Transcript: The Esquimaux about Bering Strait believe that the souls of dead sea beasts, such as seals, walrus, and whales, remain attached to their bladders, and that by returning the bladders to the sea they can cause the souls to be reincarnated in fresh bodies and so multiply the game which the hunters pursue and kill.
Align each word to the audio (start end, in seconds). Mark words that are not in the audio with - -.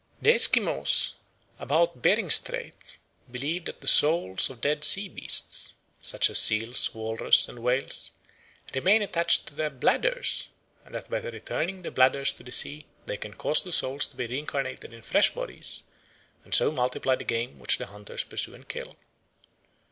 The 0.19 0.33
Esquimaux 0.33 1.13
about 1.59 2.01
Bering 2.01 2.31
Strait 2.31 2.97
believe 3.29 3.65
that 3.65 3.81
the 3.81 3.87
souls 3.87 4.49
of 4.49 4.61
dead 4.61 4.83
sea 4.83 5.07
beasts, 5.07 5.75
such 6.01 6.27
as 6.31 6.39
seals, 6.39 6.91
walrus, 6.95 7.47
and 7.47 7.59
whales, 7.59 8.09
remain 8.73 9.03
attached 9.03 9.45
to 9.45 9.53
their 9.53 9.69
bladders, 9.69 10.49
and 10.85 10.95
that 10.95 11.07
by 11.07 11.19
returning 11.19 11.83
the 11.83 11.91
bladders 11.91 12.33
to 12.33 12.43
the 12.43 12.51
sea 12.51 12.87
they 13.05 13.17
can 13.17 13.35
cause 13.35 13.61
the 13.63 13.71
souls 13.71 14.07
to 14.07 14.15
be 14.17 14.25
reincarnated 14.25 14.91
in 14.91 15.03
fresh 15.03 15.29
bodies 15.35 15.83
and 16.43 16.55
so 16.55 16.71
multiply 16.71 17.13
the 17.15 17.23
game 17.23 17.59
which 17.59 17.77
the 17.77 17.85
hunters 17.85 18.23
pursue 18.23 18.55
and 18.55 18.67
kill. 18.67 18.95